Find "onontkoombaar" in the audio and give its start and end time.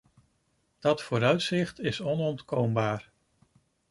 2.01-3.11